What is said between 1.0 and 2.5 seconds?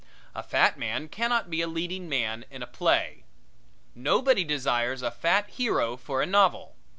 cannot be a leading man